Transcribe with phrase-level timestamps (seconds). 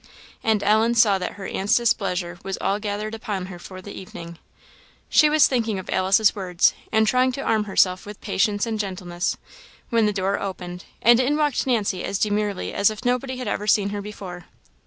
[0.43, 4.39] And Ellen saw that her aunt's displeasure was all gathered upon her for the evening.
[5.09, 9.37] She was thinking of Alice's words, and trying to arm herself with patience and gentleness,
[9.91, 13.67] when the door opened, and in walked Nancy as demurely as if nobody had ever
[13.67, 14.45] seen her before.